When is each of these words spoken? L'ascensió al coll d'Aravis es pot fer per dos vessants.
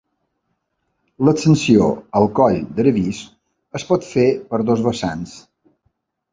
L'ascensió 1.27 1.89
al 2.21 2.25
coll 2.41 2.57
d'Aravis 2.79 3.21
es 3.81 3.87
pot 3.93 4.11
fer 4.15 4.27
per 4.51 4.65
dos 4.73 4.85
vessants. 4.91 5.41